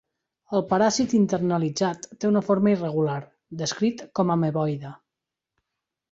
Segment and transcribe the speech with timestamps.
[0.59, 3.17] El paràsit internalitzat té una forma irregular,
[3.59, 4.95] descrit com ameboide.